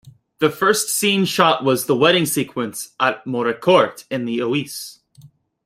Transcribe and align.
The 0.39 0.49
first 0.49 0.89
scene 0.89 1.25
shot 1.25 1.63
was 1.63 1.85
the 1.85 1.95
wedding 1.95 2.25
sequence 2.25 2.95
at 2.99 3.23
Maurecourt 3.25 4.05
in 4.09 4.25
the 4.25 4.41
Oise. 4.41 4.97